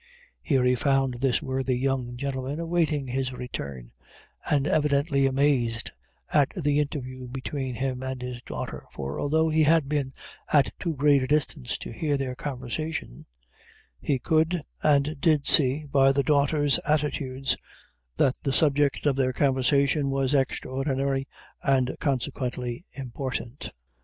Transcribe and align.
Here 0.41 0.63
he 0.63 0.73
found 0.73 1.21
this 1.21 1.43
worthy 1.43 1.77
young 1.77 2.17
gentleman 2.17 2.59
awaiting 2.59 3.05
his 3.05 3.33
return, 3.33 3.91
and 4.49 4.65
evidently 4.65 5.27
amazed 5.27 5.91
at 6.33 6.49
the 6.55 6.79
interview 6.79 7.27
between 7.27 7.75
him 7.75 8.01
and 8.01 8.19
his 8.19 8.41
daughter; 8.41 8.87
for 8.91 9.19
although 9.19 9.49
he 9.49 9.61
had 9.61 9.87
been 9.87 10.11
at 10.51 10.71
too 10.79 10.95
great 10.95 11.21
a 11.21 11.27
distance 11.27 11.77
to 11.77 11.91
hear 11.91 12.17
their 12.17 12.33
conversation, 12.33 13.27
he 13.99 14.17
could, 14.17 14.63
and 14.81 15.17
did 15.21 15.45
see, 15.45 15.85
by 15.85 16.11
the 16.11 16.23
daughter's 16.23 16.79
attitudes, 16.79 17.55
that 18.17 18.33
the 18.41 18.51
subject 18.53 19.05
of 19.05 19.15
their 19.15 19.31
conversation 19.33 20.09
was 20.09 20.33
extraordinary, 20.33 21.27
and 21.61 21.95
consequently 21.99 22.87
important. 22.93 23.69